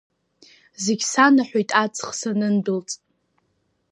Зегь 0.83 1.03
санаҳәеит 1.11 1.69
аҵых 1.83 2.09
санындәылҵ. 2.19 2.89